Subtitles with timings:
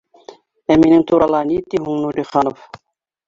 [0.75, 2.65] Ә минең турала ни ти һуң Нуриханов?